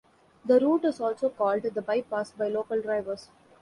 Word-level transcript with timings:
The 0.43 0.59
route 0.59 0.85
is 0.85 0.99
also 0.99 1.29
called 1.29 1.61
"the 1.61 1.79
bypass" 1.79 2.31
by 2.31 2.47
local 2.47 2.81
drivers. 2.81 3.29